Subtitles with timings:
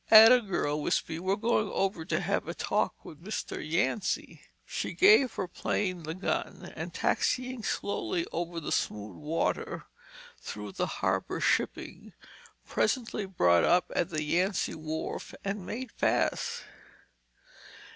[0.09, 1.19] "Atta girl, Wispy!
[1.19, 3.61] We're going over to have a talk with Mr.
[3.63, 9.83] Yancy." She gave her plane the gun and taxiing slowly over the smooth water,
[10.39, 12.13] through the harbor shipping,
[12.65, 16.63] presently brought up at the Yancy wharf and made fast.